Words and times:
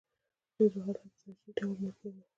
دوی 0.55 0.69
به 0.73 0.79
هلته 0.85 1.05
په 1.11 1.17
تدریجي 1.19 1.49
ډول 1.57 1.75
مړه 1.81 1.91
کېدل. 1.99 2.21